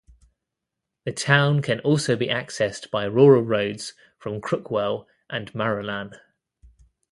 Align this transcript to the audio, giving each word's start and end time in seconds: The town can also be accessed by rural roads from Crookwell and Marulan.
The 1.05 1.11
town 1.11 1.61
can 1.61 1.79
also 1.81 2.15
be 2.15 2.25
accessed 2.29 2.89
by 2.89 3.03
rural 3.03 3.43
roads 3.43 3.93
from 4.17 4.41
Crookwell 4.41 5.05
and 5.29 5.53
Marulan. 5.53 6.19